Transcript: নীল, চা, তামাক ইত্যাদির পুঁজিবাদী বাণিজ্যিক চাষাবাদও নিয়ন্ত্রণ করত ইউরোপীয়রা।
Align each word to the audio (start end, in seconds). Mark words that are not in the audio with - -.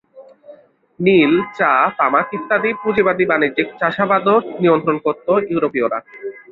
নীল, 0.99 1.33
চা, 1.57 1.71
তামাক 1.97 2.27
ইত্যাদির 2.37 2.75
পুঁজিবাদী 2.83 3.25
বাণিজ্যিক 3.31 3.67
চাষাবাদও 3.79 4.35
নিয়ন্ত্রণ 4.61 4.97
করত 5.05 5.27
ইউরোপীয়রা। 5.51 5.99